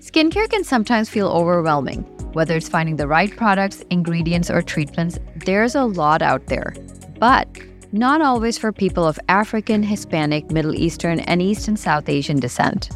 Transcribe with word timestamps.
Skincare 0.00 0.48
can 0.48 0.64
sometimes 0.64 1.08
feel 1.08 1.28
overwhelming. 1.28 2.02
Whether 2.32 2.56
it's 2.56 2.68
finding 2.68 2.96
the 2.96 3.08
right 3.08 3.34
products, 3.36 3.82
ingredients, 3.90 4.50
or 4.50 4.62
treatments, 4.62 5.18
there's 5.44 5.74
a 5.74 5.84
lot 5.84 6.22
out 6.22 6.46
there. 6.46 6.74
But 7.18 7.48
not 7.92 8.20
always 8.20 8.58
for 8.58 8.72
people 8.72 9.06
of 9.06 9.18
African, 9.28 9.82
Hispanic, 9.82 10.50
Middle 10.50 10.74
Eastern, 10.74 11.20
and 11.20 11.40
East 11.40 11.68
and 11.68 11.78
South 11.78 12.08
Asian 12.08 12.38
descent. 12.38 12.90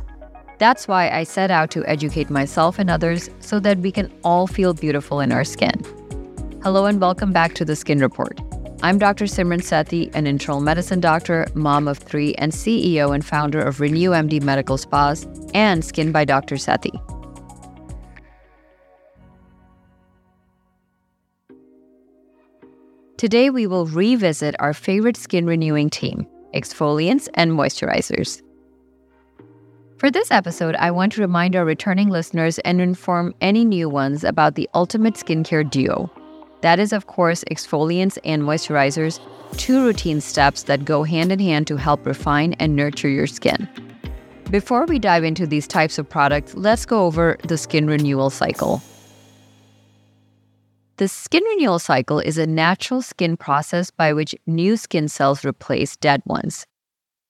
That's 0.59 0.87
why 0.87 1.11
I 1.11 1.25
set 1.25 1.51
out 1.51 1.71
to 1.71 1.85
educate 1.87 2.29
myself 2.29 2.79
and 2.79 2.91
others 2.91 3.31
so 3.41 3.61
that 3.61 3.79
we 3.79 3.93
can 3.93 4.13
all 4.25 4.47
feel 4.47 4.75
beautiful 4.75 5.21
in 5.21 5.33
our 5.33 5.45
skin. 5.45 5.73
Hello 6.63 6.85
and 6.85 7.01
welcome 7.01 7.33
back 7.33 7.55
to 7.55 7.65
the 7.65 7.77
Skin 7.77 7.99
Report. 8.01 8.39
I'm 8.83 8.97
Dr. 8.97 9.27
Simran 9.27 9.61
Sethi, 9.61 10.11
an 10.15 10.27
internal 10.27 10.63
medicine 10.63 11.01
doctor, 11.01 11.47
mom 11.53 11.87
of 11.87 11.99
three, 11.99 12.33
and 12.37 12.51
CEO 12.51 13.15
and 13.15 13.23
founder 13.23 13.61
of 13.61 13.79
Renew 13.79 14.13
MD 14.13 14.43
Medical 14.43 14.79
Spas 14.79 15.29
and 15.53 15.85
Skin 15.85 16.13
by 16.13 16.25
Dr. 16.25 16.55
Sethi. 16.55 16.99
Today, 23.19 23.51
we 23.51 23.67
will 23.67 23.85
revisit 23.85 24.57
our 24.61 24.73
favorite 24.73 25.19
skin 25.19 25.47
renewing 25.47 25.91
team 25.91 26.27
exfoliants 26.55 27.29
and 27.35 27.53
moisturizers. 27.53 28.41
For 29.99 30.11
this 30.11 30.31
episode, 30.31 30.75
I 30.77 30.91
want 30.91 31.13
to 31.13 31.21
remind 31.21 31.55
our 31.55 31.67
returning 31.67 32.09
listeners 32.09 32.59
and 32.61 32.81
inform 32.81 33.35
any 33.43 33.67
new 33.67 33.91
ones 33.91 34.25
about 34.25 34.55
the 34.55 34.71
ultimate 34.73 35.15
skincare 35.15 35.71
duo. 35.71 36.11
That 36.61 36.79
is, 36.79 36.93
of 36.93 37.07
course, 37.07 37.45
exfoliants 37.51 38.19
and 38.25 38.43
moisturizers, 38.43 39.19
two 39.57 39.83
routine 39.83 40.21
steps 40.21 40.65
that 40.65 40.85
go 40.85 41.03
hand 41.03 41.33
in 41.33 41.39
hand 41.39 41.67
to 41.69 41.77
help 41.77 42.07
refine 42.07 42.55
and 42.55 42.77
nurture 42.77 43.09
your 43.09 43.27
skin. 43.27 43.69
Before 44.51 44.85
we 44.85 44.99
dive 44.99 45.25
into 45.25 45.47
these 45.47 45.67
types 45.67 45.99
of 45.99 46.09
products, 46.09 46.55
let's 46.55 46.85
go 46.85 47.07
over 47.07 47.39
the 47.47 47.57
skin 47.57 47.87
renewal 47.87 48.31
cycle. 48.31 48.83
The 50.97 51.09
skin 51.09 51.43
renewal 51.45 51.79
cycle 51.79 52.19
is 52.19 52.37
a 52.37 52.47
natural 52.47 53.01
skin 53.01 53.37
process 53.37 53.91
by 53.91 54.13
which 54.13 54.35
new 54.47 54.77
skin 54.77 55.09
cells 55.09 55.45
replace 55.45 55.97
dead 55.97 56.21
ones. 56.27 56.67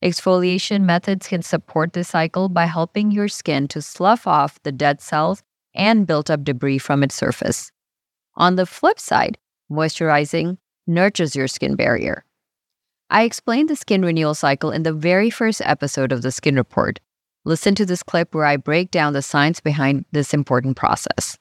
Exfoliation 0.03 0.81
methods 0.81 1.29
can 1.29 1.43
support 1.43 1.93
this 1.93 2.09
cycle 2.09 2.49
by 2.49 2.65
helping 2.65 3.11
your 3.11 3.29
skin 3.29 3.69
to 3.69 3.83
slough 3.83 4.27
off 4.27 4.61
the 4.63 4.73
dead 4.73 5.01
cells 5.01 5.43
and 5.75 6.07
built 6.07 6.31
up 6.31 6.43
debris 6.43 6.79
from 6.79 7.03
its 7.03 7.15
surface. 7.15 7.71
On 8.37 8.57
the 8.57 8.67
flip 8.67 8.99
side, 8.99 9.39
moisturizing 9.71 10.59
nurtures 10.87 11.37
your 11.37 11.49
skin 11.49 11.77
barrier. 11.77 12.25
I 13.11 13.25
explained 13.25 13.69
the 13.69 13.77
skin 13.77 14.03
renewal 14.03 14.35
cycle 14.35 14.71
in 14.71 14.85
the 14.85 14.93
very 14.93 15.31
first 15.31 15.61
episode 15.65 16.13
of 16.13 16.23
the 16.23 16.31
Skin 16.31 16.55
Report. 16.55 17.01
Listen 17.45 17.75
to 17.75 17.85
this 17.85 18.03
clip 18.03 18.35
where 18.35 18.45
I 18.45 18.57
break 18.57 18.93
down 18.93 19.15
the 19.15 19.23
science 19.23 19.61
behind 19.61 20.05
this 20.13 20.33
important 20.33 20.77
process. 20.77 21.37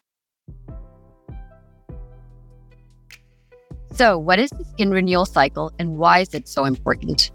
So, 3.92 4.18
what 4.18 4.40
is 4.40 4.50
the 4.52 4.66
skin 4.66 4.92
renewal 4.92 5.26
cycle 5.26 5.72
and 5.78 5.98
why 5.98 6.20
is 6.20 6.34
it 6.34 6.48
so 6.48 6.66
important? 6.66 7.32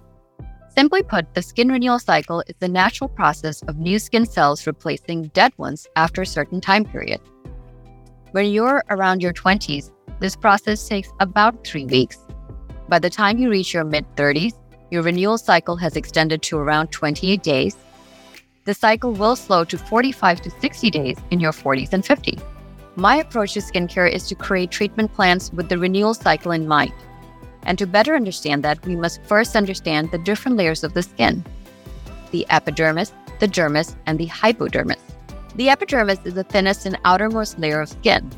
Simply 0.76 1.02
put, 1.02 1.34
the 1.34 1.42
skin 1.42 1.68
renewal 1.68 2.00
cycle 2.00 2.42
is 2.48 2.56
the 2.58 2.68
natural 2.68 3.08
process 3.08 3.62
of 3.62 3.78
new 3.78 4.00
skin 4.00 4.26
cells 4.26 4.66
replacing 4.66 5.28
dead 5.28 5.52
ones 5.58 5.86
after 5.94 6.22
a 6.22 6.26
certain 6.26 6.60
time 6.60 6.84
period. 6.84 7.20
When 8.34 8.46
you're 8.46 8.82
around 8.90 9.22
your 9.22 9.32
20s, 9.32 9.92
this 10.18 10.34
process 10.34 10.88
takes 10.88 11.08
about 11.20 11.64
three 11.64 11.84
weeks. 11.84 12.18
By 12.88 12.98
the 12.98 13.08
time 13.08 13.38
you 13.38 13.48
reach 13.48 13.72
your 13.72 13.84
mid 13.84 14.04
30s, 14.16 14.54
your 14.90 15.02
renewal 15.02 15.38
cycle 15.38 15.76
has 15.76 15.94
extended 15.94 16.42
to 16.42 16.58
around 16.58 16.88
28 16.88 17.44
days. 17.44 17.76
The 18.64 18.74
cycle 18.74 19.12
will 19.12 19.36
slow 19.36 19.62
to 19.66 19.78
45 19.78 20.40
to 20.40 20.50
60 20.50 20.90
days 20.90 21.16
in 21.30 21.38
your 21.38 21.52
40s 21.52 21.92
and 21.92 22.02
50s. 22.02 22.42
My 22.96 23.18
approach 23.18 23.52
to 23.52 23.60
skincare 23.60 24.10
is 24.12 24.26
to 24.26 24.34
create 24.34 24.72
treatment 24.72 25.14
plans 25.14 25.52
with 25.52 25.68
the 25.68 25.78
renewal 25.78 26.12
cycle 26.12 26.50
in 26.50 26.66
mind. 26.66 26.92
And 27.62 27.78
to 27.78 27.86
better 27.86 28.16
understand 28.16 28.64
that, 28.64 28.84
we 28.84 28.96
must 28.96 29.22
first 29.22 29.54
understand 29.54 30.10
the 30.10 30.18
different 30.18 30.56
layers 30.56 30.82
of 30.82 30.94
the 30.94 31.04
skin 31.04 31.44
the 32.32 32.44
epidermis, 32.50 33.12
the 33.38 33.46
dermis, 33.46 33.94
and 34.06 34.18
the 34.18 34.26
hypodermis. 34.26 35.13
The 35.56 35.68
epidermis 35.68 36.18
is 36.24 36.34
the 36.34 36.42
thinnest 36.42 36.84
and 36.84 36.98
outermost 37.04 37.58
layer 37.58 37.80
of 37.80 37.88
skin. 37.88 38.28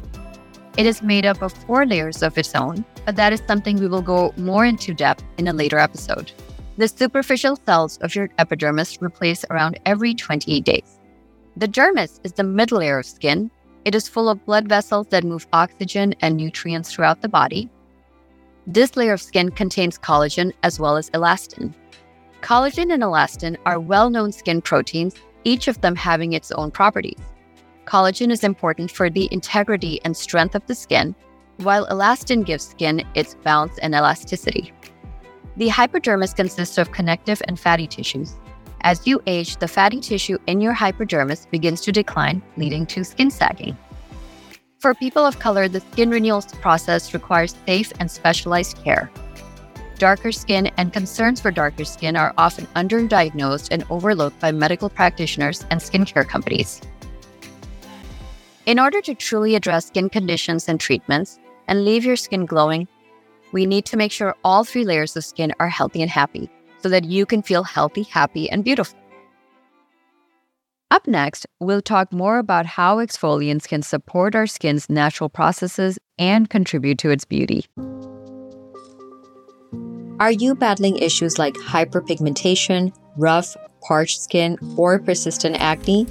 It 0.77 0.85
is 0.85 1.03
made 1.03 1.25
up 1.25 1.41
of 1.41 1.53
four 1.53 1.87
layers 1.87 2.23
of 2.23 2.37
its 2.37 2.55
own, 2.55 2.85
but 3.07 3.17
that 3.17 3.33
is 3.33 3.43
something 3.47 3.77
we 3.77 3.89
will 3.89 4.03
go 4.03 4.35
more 4.37 4.67
into 4.67 4.93
depth 4.93 5.25
in 5.39 5.49
a 5.49 5.53
later 5.55 5.79
episode. 5.79 6.31
The 6.77 6.89
superficial 6.89 7.57
cells 7.57 7.97
of 7.99 8.15
your 8.15 8.29
epidermis 8.37 9.01
replace 9.01 9.47
around 9.49 9.81
every 9.87 10.15
28 10.15 10.63
days. 10.63 10.99
The 11.57 11.69
dermis 11.69 12.21
is 12.23 12.33
the 12.33 12.45
middle 12.45 12.81
layer 12.81 12.99
of 12.99 13.07
skin. 13.07 13.51
It 13.87 13.95
is 13.95 14.09
full 14.09 14.29
of 14.29 14.45
blood 14.45 14.69
vessels 14.69 15.07
that 15.09 15.25
move 15.25 15.47
oxygen 15.55 16.15
and 16.21 16.37
nutrients 16.37 16.93
throughout 16.93 17.23
the 17.23 17.31
body. 17.31 17.71
This 18.67 18.95
layer 18.95 19.15
of 19.15 19.23
skin 19.23 19.51
contains 19.51 19.99
collagen 19.99 20.53
as 20.63 20.79
well 20.79 20.99
as 20.99 21.09
elastin. 21.11 21.73
Collagen 22.43 22.93
and 22.93 23.03
elastin 23.03 23.57
are 23.65 23.81
well 23.81 24.11
known 24.11 24.33
skin 24.33 24.61
proteins, 24.61 25.15
each 25.47 25.69
of 25.69 25.81
them 25.81 25.95
having 25.95 26.33
its 26.33 26.51
own 26.53 26.71
properties. 26.71 27.21
Collagen 27.87 28.33
is 28.33 28.43
important 28.43 28.91
for 28.91 29.09
the 29.09 29.29
integrity 29.31 30.01
and 30.05 30.17
strength 30.17 30.57
of 30.57 30.67
the 30.67 30.75
skin, 30.75 31.15
while 31.59 31.87
elastin 31.87 32.45
gives 32.45 32.69
skin 32.69 33.07
its 33.15 33.37
bounce 33.45 33.79
and 33.79 33.95
elasticity. 33.95 34.73
The 35.57 35.69
hypodermis 35.69 36.35
consists 36.35 36.79
of 36.79 36.93
connective 36.93 37.41
and 37.47 37.59
fatty 37.59 37.87
tissues. 37.87 38.35
As 38.83 39.07
you 39.07 39.23
age, 39.27 39.57
the 39.57 39.69
fatty 39.69 40.01
tissue 40.01 40.37
in 40.47 40.61
your 40.61 40.73
hypodermis 40.73 41.47
begins 41.47 41.81
to 41.83 41.93
decline, 41.93 42.43
leading 42.57 42.85
to 42.87 43.05
skin 43.05 43.31
sagging. 43.31 43.77
For 44.81 44.95
people 44.95 45.25
of 45.25 45.39
color, 45.39 45.69
the 45.69 45.81
skin 45.81 46.11
renewal 46.11 46.43
process 46.61 47.15
requires 47.15 47.55
safe 47.67 47.93
and 48.01 48.11
specialized 48.11 48.83
care. 48.85 49.11
Darker 49.99 50.31
skin 50.31 50.67
and 50.77 50.93
concerns 50.93 51.41
for 51.41 51.51
darker 51.51 51.85
skin 51.85 52.17
are 52.17 52.35
often 52.37 52.67
underdiagnosed 52.77 53.69
and 53.71 53.85
overlooked 53.89 54.39
by 54.41 54.53
medical 54.53 54.91
practitioners 54.91 55.65
and 55.71 55.81
skincare 55.81 56.29
companies. 56.29 56.83
In 58.67 58.79
order 58.79 59.01
to 59.01 59.15
truly 59.15 59.55
address 59.55 59.87
skin 59.87 60.11
conditions 60.11 60.69
and 60.69 60.79
treatments 60.79 61.39
and 61.67 61.85
leave 61.85 62.05
your 62.05 62.17
skin 62.17 62.45
glowing, 62.45 62.87
we 63.53 63.65
need 63.65 63.87
to 63.87 63.97
make 63.97 64.13
sure 64.13 64.35
all 64.45 64.65
three 64.65 64.85
layers 64.85 65.17
of 65.17 65.25
skin 65.25 65.55
are 65.61 65.69
healthy 65.69 66.03
and 66.03 66.11
happy 66.11 66.51
so 66.83 66.89
that 66.91 67.05
you 67.05 67.25
can 67.25 67.43
feel 67.43 67.63
healthy, 67.63 68.03
happy, 68.03 68.51
and 68.51 68.65
beautiful. 68.65 68.99
Up 70.91 71.07
next, 71.07 71.47
we'll 71.59 71.83
talk 71.83 72.13
more 72.13 72.39
about 72.39 72.67
how 72.67 72.99
exfoliants 72.99 73.67
can 73.67 73.83
support 73.83 74.35
our 74.35 74.47
skin's 74.47 74.91
natural 74.91 75.29
processes 75.29 75.99
and 76.19 76.51
contribute 76.51 76.99
to 76.99 77.11
its 77.11 77.25
beauty. 77.25 77.67
Are 80.19 80.33
you 80.33 80.55
battling 80.55 80.97
issues 80.97 81.39
like 81.39 81.53
hyperpigmentation, 81.57 82.91
rough, 83.19 83.55
parched 83.83 84.23
skin, 84.23 84.57
or 84.75 84.99
persistent 84.99 85.57
acne? 85.57 86.07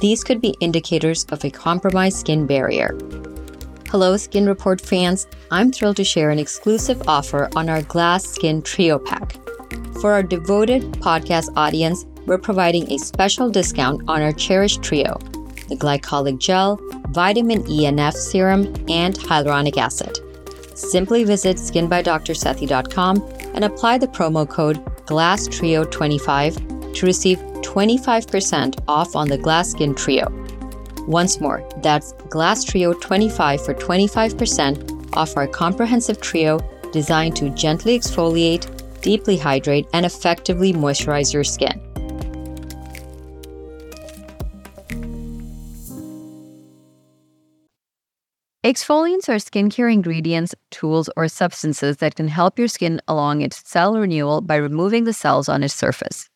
These 0.00 0.24
could 0.24 0.40
be 0.40 0.56
indicators 0.58 1.24
of 1.26 1.44
a 1.44 1.50
compromised 1.50 2.18
skin 2.18 2.48
barrier. 2.48 2.98
Hello, 3.88 4.16
Skin 4.16 4.46
Report 4.46 4.80
fans. 4.80 5.28
I'm 5.52 5.70
thrilled 5.70 5.98
to 5.98 6.04
share 6.04 6.30
an 6.30 6.40
exclusive 6.40 7.08
offer 7.08 7.48
on 7.54 7.68
our 7.68 7.82
Glass 7.82 8.24
Skin 8.24 8.60
Trio 8.60 8.98
Pack. 8.98 9.36
For 10.00 10.10
our 10.10 10.24
devoted 10.24 10.82
podcast 10.94 11.52
audience, 11.54 12.06
we're 12.26 12.38
providing 12.38 12.90
a 12.90 12.98
special 12.98 13.50
discount 13.50 14.02
on 14.08 14.20
our 14.20 14.32
cherished 14.32 14.82
trio 14.82 15.16
the 15.68 15.76
glycolic 15.76 16.38
gel, 16.40 16.78
vitamin 17.10 17.64
E 17.70 17.86
and 17.86 18.00
F 18.00 18.14
serum, 18.14 18.66
and 18.88 19.14
hyaluronic 19.14 19.78
acid. 19.78 20.18
Simply 20.74 21.24
visit 21.24 21.56
skinbydrsethi.com 21.56 23.33
and 23.54 23.64
apply 23.64 23.98
the 23.98 24.08
promo 24.08 24.48
code 24.48 24.84
GLASSTRIO25 25.06 26.94
to 26.94 27.06
receive 27.06 27.38
25% 27.38 28.84
off 28.86 29.16
on 29.16 29.28
the 29.28 29.38
Glass 29.38 29.70
Skin 29.70 29.94
Trio. 29.94 30.28
Once 31.06 31.40
more, 31.40 31.68
that's 31.82 32.12
Glass 32.30 32.64
Trio 32.64 32.92
25 32.92 33.64
for 33.64 33.74
25% 33.74 35.16
off 35.16 35.36
our 35.36 35.46
comprehensive 35.46 36.20
trio 36.20 36.58
designed 36.92 37.36
to 37.36 37.50
gently 37.50 37.98
exfoliate, 37.98 38.66
deeply 39.00 39.36
hydrate, 39.36 39.86
and 39.92 40.06
effectively 40.06 40.72
moisturize 40.72 41.32
your 41.32 41.44
skin. 41.44 41.80
Exfoliants 48.64 49.28
are 49.28 49.36
skincare 49.36 49.92
ingredients, 49.92 50.54
tools, 50.70 51.10
or 51.18 51.28
substances 51.28 51.98
that 51.98 52.14
can 52.14 52.28
help 52.28 52.58
your 52.58 52.66
skin 52.66 52.98
along 53.06 53.42
its 53.42 53.62
cell 53.68 53.98
renewal 53.98 54.40
by 54.40 54.56
removing 54.56 55.04
the 55.04 55.12
cells 55.12 55.50
on 55.50 55.62
its 55.62 55.74
surface. 55.74 56.30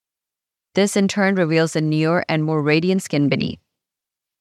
This 0.75 0.95
in 0.95 1.09
turn 1.09 1.37
reveals 1.37 1.75
a 1.75 1.81
newer 1.81 2.27
and 2.29 2.45
more 2.45 2.61
radiant 2.61 3.03
skin 3.03 3.31
beneath. 3.31 3.61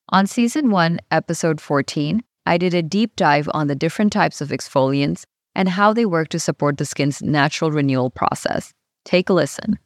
On 0.10 0.28
season 0.28 0.70
1, 0.70 1.00
episode 1.12 1.62
14, 1.62 2.22
I 2.46 2.58
did 2.58 2.74
a 2.74 2.82
deep 2.82 3.16
dive 3.16 3.48
on 3.54 3.68
the 3.68 3.76
different 3.76 4.12
types 4.12 4.42
of 4.42 4.50
exfoliants 4.50 5.24
and 5.56 5.70
how 5.70 5.94
they 5.94 6.06
work 6.06 6.28
to 6.30 6.42
support 6.42 6.80
the 6.80 6.86
skin's 6.86 7.22
natural 7.22 7.72
renewal 7.72 8.10
process. 8.10 8.74
Take 9.06 9.30
a 9.30 9.34
listen. 9.34 9.80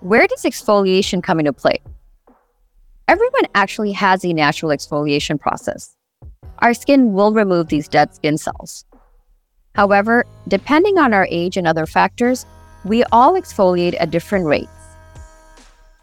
Where 0.00 0.26
does 0.26 0.44
exfoliation 0.44 1.22
come 1.22 1.38
into 1.38 1.52
play? 1.52 1.82
Everyone 3.08 3.44
actually 3.54 3.92
has 3.92 4.24
a 4.24 4.32
natural 4.32 4.72
exfoliation 4.72 5.38
process. 5.38 5.94
Our 6.58 6.74
skin 6.74 7.12
will 7.12 7.32
remove 7.32 7.68
these 7.68 7.86
dead 7.86 8.12
skin 8.12 8.36
cells. 8.36 8.84
However, 9.76 10.24
depending 10.48 10.98
on 10.98 11.14
our 11.14 11.28
age 11.30 11.56
and 11.56 11.68
other 11.68 11.86
factors, 11.86 12.44
we 12.84 13.04
all 13.12 13.34
exfoliate 13.34 13.94
at 14.00 14.10
different 14.10 14.46
rates. 14.46 14.72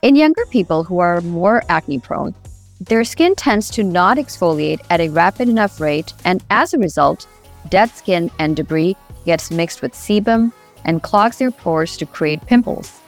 In 0.01 0.15
younger 0.15 0.45
people 0.45 0.85
who 0.85 0.99
are 0.99 1.19
more 1.19 1.61
acne 1.67 1.99
prone, 1.99 2.33
their 2.79 3.03
skin 3.03 3.35
tends 3.35 3.69
to 3.71 3.83
not 3.83 4.15
exfoliate 4.17 4.79
at 4.89 5.01
a 5.01 5.09
rapid 5.09 5.49
enough 5.49 5.81
rate, 5.81 6.13
and 6.23 6.41
as 6.51 6.73
a 6.73 6.77
result, 6.79 7.27
dead 7.67 7.89
skin 7.89 8.31
and 8.39 8.55
debris 8.55 8.95
gets 9.25 9.51
mixed 9.51 9.81
with 9.81 9.93
sebum 9.93 10.53
and 10.85 11.03
clogs 11.03 11.37
their 11.37 11.51
pores 11.51 11.97
to 11.97 12.05
create 12.05 12.45
pimples. 12.45 13.01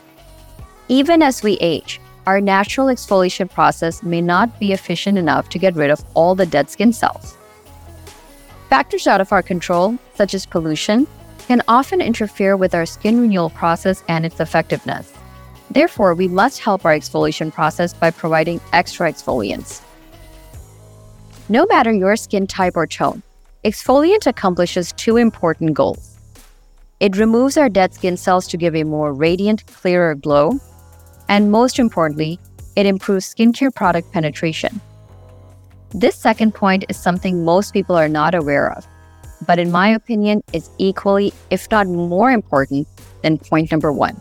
Even 0.89 1.21
as 1.21 1.44
we 1.44 1.53
age, 1.62 2.01
our 2.25 2.42
natural 2.42 2.88
exfoliation 2.88 3.50
process 3.50 4.01
may 4.04 4.22
not 4.22 4.60
be 4.60 4.74
efficient 4.74 5.18
enough 5.18 5.50
to 5.50 5.60
get 5.60 5.75
rid 5.75 5.89
of 5.89 6.04
all 6.13 6.36
the 6.36 6.45
dead 6.45 6.69
skin 6.69 6.92
cells. 6.92 7.38
Factors 8.69 9.07
out 9.07 9.22
of 9.22 9.31
our 9.31 9.44
control, 9.44 9.98
such 10.16 10.33
as 10.33 10.45
pollution, 10.45 11.07
can 11.48 11.62
often 11.68 12.01
interfere 12.01 12.57
with 12.57 12.74
our 12.74 12.86
skin 12.86 13.22
renewal 13.22 13.51
process 13.51 14.04
and 14.07 14.25
its 14.25 14.39
effectiveness. 14.39 15.13
Therefore, 15.69 16.16
we 16.16 16.27
must 16.27 16.60
help 16.60 16.86
our 16.86 16.98
exfoliation 16.98 17.54
process 17.54 17.94
by 17.94 18.12
providing 18.12 18.60
extra 18.74 19.12
exfoliants. 19.12 19.81
No 21.48 21.66
matter 21.68 21.92
your 21.92 22.16
skin 22.16 22.48
type 22.48 22.75
or 22.75 22.88
tone, 22.88 23.22
exfoliant 23.63 24.25
accomplishes 24.25 24.92
two 24.94 25.18
important 25.18 25.74
goals. 25.74 26.18
It 27.00 27.18
removes 27.18 27.57
our 27.57 27.69
dead 27.69 27.94
skin 27.94 28.18
cells 28.18 28.48
to 28.48 28.57
give 28.57 28.75
a 28.75 28.83
more 28.83 29.13
radiant, 29.13 29.66
clearer 29.68 30.16
glow, 30.16 30.60
and 31.30 31.51
most 31.51 31.80
importantly, 31.80 32.39
it 32.75 32.86
improves 32.86 33.33
skincare 33.33 33.74
product 33.74 34.12
penetration. 34.12 34.81
This 35.92 36.16
second 36.16 36.54
point 36.54 36.86
is 36.89 36.98
something 36.98 37.45
most 37.45 37.72
people 37.72 37.95
are 37.95 38.10
not 38.10 38.36
aware 38.36 38.72
of, 38.72 38.86
but 39.48 39.60
in 39.60 39.72
my 39.72 39.89
opinion, 39.89 40.44
is 40.51 40.69
equally, 40.77 41.33
if 41.50 41.69
not 41.72 41.88
more 41.88 42.31
important 42.31 42.88
than 43.22 43.38
point 43.38 43.72
number 43.72 43.92
one. 43.92 44.19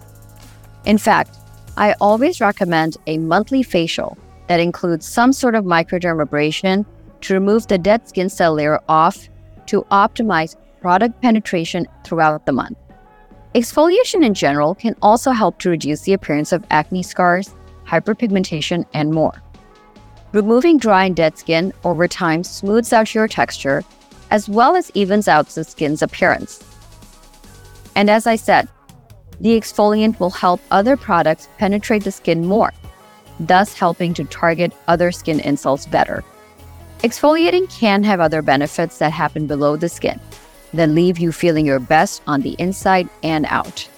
In 0.84 0.98
fact, 0.98 1.36
I 1.76 1.94
always 2.00 2.40
recommend 2.40 2.96
a 3.06 3.18
monthly 3.18 3.62
facial 3.62 4.16
that 4.46 4.60
includes 4.60 5.08
some 5.08 5.32
sort 5.32 5.54
of 5.54 5.64
microdermabrasion 5.64 6.84
to 7.22 7.34
remove 7.34 7.66
the 7.66 7.78
dead 7.78 8.08
skin 8.08 8.28
cell 8.28 8.54
layer 8.54 8.80
off 8.88 9.28
to 9.66 9.82
optimize 9.90 10.56
product 10.80 11.20
penetration 11.22 11.86
throughout 12.04 12.44
the 12.46 12.52
month. 12.52 12.76
Exfoliation 13.54 14.24
in 14.24 14.34
general 14.34 14.74
can 14.74 14.96
also 15.00 15.30
help 15.30 15.60
to 15.60 15.70
reduce 15.70 16.00
the 16.00 16.12
appearance 16.12 16.50
of 16.50 16.64
acne 16.70 17.04
scars, 17.04 17.54
hyperpigmentation, 17.86 18.84
and 18.94 19.12
more. 19.12 19.40
Removing 20.32 20.76
dry 20.76 21.04
and 21.04 21.14
dead 21.14 21.38
skin 21.38 21.72
over 21.84 22.08
time 22.08 22.42
smooths 22.42 22.92
out 22.92 23.14
your 23.14 23.28
texture 23.28 23.84
as 24.32 24.48
well 24.48 24.74
as 24.74 24.90
evens 24.94 25.28
out 25.28 25.46
the 25.50 25.62
skin's 25.62 26.02
appearance. 26.02 26.64
And 27.94 28.10
as 28.10 28.26
I 28.26 28.34
said, 28.34 28.68
the 29.38 29.56
exfoliant 29.56 30.18
will 30.18 30.30
help 30.30 30.60
other 30.72 30.96
products 30.96 31.48
penetrate 31.56 32.02
the 32.02 32.10
skin 32.10 32.44
more, 32.44 32.72
thus 33.38 33.72
helping 33.72 34.14
to 34.14 34.24
target 34.24 34.72
other 34.88 35.12
skin 35.12 35.38
insults 35.38 35.86
better. 35.86 36.24
Exfoliating 37.04 37.70
can 37.70 38.02
have 38.02 38.18
other 38.18 38.42
benefits 38.42 38.98
that 38.98 39.12
happen 39.12 39.46
below 39.46 39.76
the 39.76 39.88
skin 39.88 40.18
that 40.74 40.90
leave 40.90 41.18
you 41.18 41.32
feeling 41.32 41.66
your 41.66 41.80
best 41.80 42.22
on 42.26 42.40
the 42.40 42.56
inside 42.58 43.08
and 43.22 43.46
out. 43.46 43.88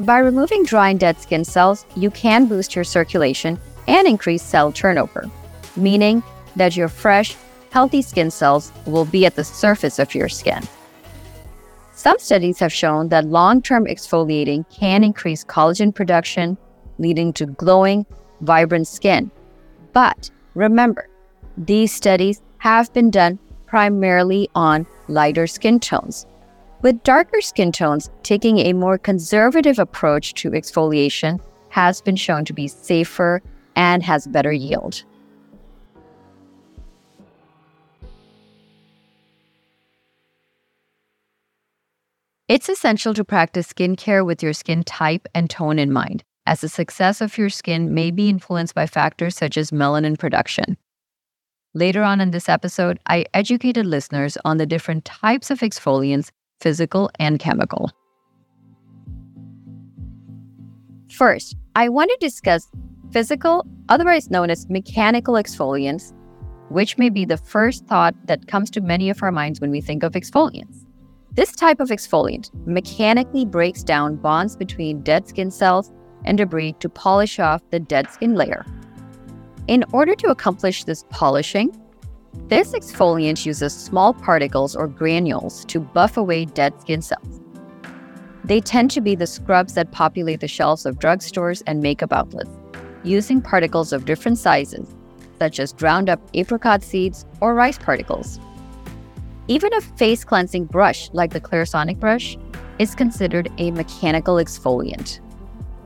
By 0.00 0.18
removing 0.18 0.64
dry 0.64 0.90
and 0.90 1.00
dead 1.00 1.20
skin 1.20 1.44
cells, 1.44 1.84
you 1.96 2.10
can 2.10 2.46
boost 2.46 2.74
your 2.74 2.84
circulation 2.84 3.58
and 3.86 4.06
increase 4.06 4.42
cell 4.42 4.70
turnover, 4.70 5.30
meaning 5.76 6.22
that 6.56 6.76
your 6.76 6.88
fresh, 6.88 7.36
healthy 7.70 8.02
skin 8.02 8.30
cells 8.30 8.72
will 8.86 9.04
be 9.04 9.26
at 9.26 9.34
the 9.34 9.44
surface 9.44 9.98
of 9.98 10.14
your 10.14 10.28
skin. 10.28 10.62
Some 11.92 12.18
studies 12.18 12.60
have 12.60 12.72
shown 12.72 13.08
that 13.08 13.24
long 13.24 13.60
term 13.60 13.86
exfoliating 13.86 14.64
can 14.70 15.02
increase 15.02 15.44
collagen 15.44 15.92
production, 15.92 16.56
leading 16.98 17.32
to 17.32 17.46
glowing, 17.46 18.06
vibrant 18.40 18.86
skin. 18.86 19.30
But 19.92 20.30
remember, 20.54 21.08
these 21.56 21.92
studies 21.92 22.40
have 22.58 22.92
been 22.92 23.10
done 23.10 23.40
primarily 23.66 24.48
on 24.54 24.86
lighter 25.08 25.46
skin 25.46 25.80
tones, 25.80 26.26
with 26.82 27.02
darker 27.02 27.40
skin 27.40 27.72
tones 27.72 28.10
taking 28.22 28.58
a 28.58 28.72
more 28.72 28.98
conservative 28.98 29.78
approach 29.78 30.34
to 30.34 30.50
exfoliation 30.50 31.40
has 31.70 32.00
been 32.00 32.16
shown 32.16 32.44
to 32.44 32.52
be 32.52 32.68
safer 32.68 33.42
and 33.76 34.02
has 34.02 34.26
better 34.26 34.52
yield. 34.52 35.04
It's 42.48 42.70
essential 42.70 43.12
to 43.12 43.24
practice 43.24 43.70
skincare 43.74 44.24
with 44.24 44.42
your 44.42 44.54
skin 44.54 44.82
type 44.82 45.28
and 45.34 45.50
tone 45.50 45.78
in 45.78 45.92
mind, 45.92 46.24
as 46.46 46.62
the 46.62 46.68
success 46.70 47.20
of 47.20 47.36
your 47.36 47.50
skin 47.50 47.92
may 47.92 48.10
be 48.10 48.30
influenced 48.30 48.74
by 48.74 48.86
factors 48.86 49.36
such 49.36 49.58
as 49.58 49.70
melanin 49.70 50.18
production. 50.18 50.78
Later 51.74 52.02
on 52.02 52.20
in 52.20 52.30
this 52.30 52.48
episode, 52.48 52.98
I 53.06 53.26
educated 53.34 53.84
listeners 53.84 54.38
on 54.44 54.56
the 54.56 54.64
different 54.64 55.04
types 55.04 55.50
of 55.50 55.60
exfoliants, 55.60 56.30
physical 56.60 57.10
and 57.18 57.38
chemical. 57.38 57.90
First, 61.12 61.56
I 61.74 61.90
want 61.90 62.10
to 62.10 62.16
discuss 62.20 62.66
physical, 63.12 63.66
otherwise 63.90 64.30
known 64.30 64.48
as 64.48 64.68
mechanical 64.70 65.34
exfoliants, 65.34 66.14
which 66.70 66.96
may 66.96 67.10
be 67.10 67.26
the 67.26 67.36
first 67.36 67.86
thought 67.86 68.14
that 68.26 68.48
comes 68.48 68.70
to 68.70 68.80
many 68.80 69.10
of 69.10 69.22
our 69.22 69.32
minds 69.32 69.60
when 69.60 69.70
we 69.70 69.82
think 69.82 70.02
of 70.02 70.12
exfoliants. 70.12 70.86
This 71.32 71.52
type 71.52 71.80
of 71.80 71.90
exfoliant 71.90 72.50
mechanically 72.66 73.44
breaks 73.44 73.82
down 73.82 74.16
bonds 74.16 74.56
between 74.56 75.02
dead 75.02 75.28
skin 75.28 75.50
cells 75.50 75.92
and 76.24 76.38
debris 76.38 76.76
to 76.80 76.88
polish 76.88 77.38
off 77.38 77.62
the 77.70 77.78
dead 77.78 78.10
skin 78.10 78.34
layer. 78.34 78.64
In 79.68 79.84
order 79.92 80.14
to 80.14 80.28
accomplish 80.28 80.84
this 80.84 81.04
polishing, 81.10 81.78
this 82.48 82.72
exfoliant 82.72 83.44
uses 83.44 83.74
small 83.74 84.14
particles 84.14 84.74
or 84.74 84.88
granules 84.88 85.66
to 85.66 85.78
buff 85.78 86.16
away 86.16 86.46
dead 86.46 86.80
skin 86.80 87.02
cells. 87.02 87.42
They 88.44 88.60
tend 88.62 88.90
to 88.92 89.02
be 89.02 89.14
the 89.14 89.26
scrubs 89.26 89.74
that 89.74 89.92
populate 89.92 90.40
the 90.40 90.48
shelves 90.48 90.86
of 90.86 90.98
drugstores 90.98 91.62
and 91.66 91.82
makeup 91.82 92.14
outlets, 92.14 92.50
using 93.04 93.42
particles 93.42 93.92
of 93.92 94.06
different 94.06 94.38
sizes, 94.38 94.88
such 95.38 95.60
as 95.60 95.74
ground 95.74 96.08
up 96.08 96.20
apricot 96.32 96.82
seeds 96.82 97.26
or 97.42 97.54
rice 97.54 97.76
particles. 97.76 98.40
Even 99.48 99.74
a 99.74 99.82
face 99.82 100.24
cleansing 100.24 100.64
brush 100.64 101.10
like 101.12 101.34
the 101.34 101.42
Clarisonic 101.42 102.00
brush 102.00 102.38
is 102.78 102.94
considered 102.94 103.52
a 103.58 103.70
mechanical 103.72 104.36
exfoliant. 104.36 105.20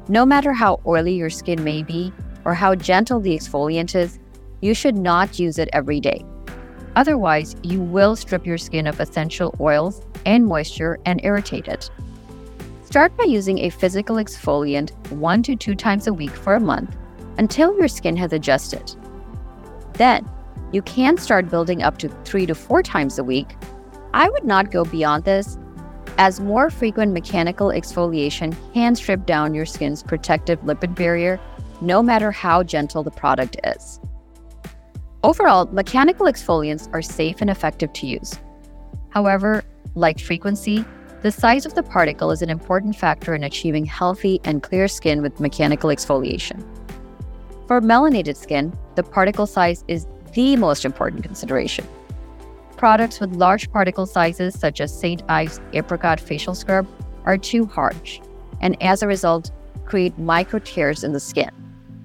No 0.08 0.24
matter 0.24 0.52
how 0.52 0.80
oily 0.86 1.14
your 1.14 1.30
skin 1.30 1.64
may 1.64 1.82
be 1.82 2.12
or 2.44 2.54
how 2.54 2.74
gentle 2.74 3.20
the 3.20 3.36
exfoliant 3.36 3.94
is, 3.94 4.18
you 4.60 4.74
should 4.74 4.96
not 4.96 5.38
use 5.38 5.58
it 5.58 5.68
every 5.72 6.00
day. 6.00 6.24
Otherwise, 6.96 7.56
you 7.62 7.80
will 7.80 8.14
strip 8.14 8.46
your 8.46 8.58
skin 8.58 8.86
of 8.86 9.00
essential 9.00 9.54
oils 9.60 10.02
and 10.26 10.46
moisture 10.46 10.98
and 11.06 11.24
irritate 11.24 11.68
it. 11.68 11.90
Start 12.84 13.16
by 13.16 13.24
using 13.24 13.58
a 13.58 13.70
physical 13.70 14.16
exfoliant 14.16 14.90
one 15.10 15.42
to 15.42 15.56
two 15.56 15.74
times 15.74 16.06
a 16.06 16.12
week 16.12 16.30
for 16.30 16.54
a 16.54 16.60
month 16.60 16.94
until 17.38 17.76
your 17.78 17.88
skin 17.88 18.16
has 18.16 18.32
adjusted. 18.32 18.94
Then, 19.94 20.28
you 20.72 20.82
can 20.82 21.16
start 21.16 21.50
building 21.50 21.82
up 21.82 21.98
to 21.98 22.08
three 22.24 22.46
to 22.46 22.54
four 22.54 22.82
times 22.82 23.18
a 23.18 23.24
week. 23.24 23.56
I 24.14 24.28
would 24.28 24.44
not 24.44 24.70
go 24.70 24.84
beyond 24.84 25.24
this, 25.24 25.58
as 26.18 26.40
more 26.40 26.68
frequent 26.68 27.12
mechanical 27.12 27.68
exfoliation 27.68 28.54
can 28.74 28.94
strip 28.94 29.24
down 29.24 29.54
your 29.54 29.64
skin's 29.64 30.02
protective 30.02 30.60
lipid 30.60 30.94
barrier, 30.94 31.40
no 31.82 32.02
matter 32.02 32.30
how 32.30 32.62
gentle 32.62 33.02
the 33.02 33.10
product 33.10 33.56
is. 33.64 34.00
Overall, 35.24 35.66
mechanical 35.66 36.26
exfoliants 36.26 36.88
are 36.92 37.02
safe 37.02 37.40
and 37.40 37.50
effective 37.50 37.92
to 37.94 38.06
use. 38.06 38.38
However, 39.10 39.62
like 39.94 40.18
frequency, 40.18 40.84
the 41.22 41.30
size 41.30 41.66
of 41.66 41.74
the 41.74 41.82
particle 41.82 42.30
is 42.30 42.42
an 42.42 42.50
important 42.50 42.96
factor 42.96 43.34
in 43.34 43.44
achieving 43.44 43.84
healthy 43.84 44.40
and 44.44 44.62
clear 44.62 44.88
skin 44.88 45.22
with 45.22 45.38
mechanical 45.38 45.90
exfoliation. 45.90 46.64
For 47.68 47.80
melanated 47.80 48.36
skin, 48.36 48.76
the 48.96 49.02
particle 49.02 49.46
size 49.46 49.84
is 49.86 50.06
the 50.34 50.56
most 50.56 50.84
important 50.84 51.22
consideration. 51.22 51.86
Products 52.76 53.20
with 53.20 53.36
large 53.36 53.70
particle 53.70 54.06
sizes, 54.06 54.58
such 54.58 54.80
as 54.80 54.98
St. 54.98 55.22
Ives 55.28 55.60
Apricot 55.72 56.18
Facial 56.18 56.54
Scrub, 56.54 56.86
are 57.24 57.38
too 57.38 57.66
harsh, 57.66 58.20
and 58.60 58.80
as 58.82 59.02
a 59.02 59.06
result, 59.06 59.52
create 59.84 60.18
micro 60.18 60.58
tears 60.58 61.04
in 61.04 61.12
the 61.12 61.20
skin. 61.20 61.50